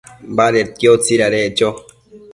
Badedquio 0.37 0.93
tsidadeccho 1.03 1.67